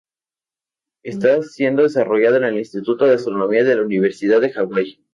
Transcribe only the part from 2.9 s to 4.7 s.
de Astronomía de la Universidad de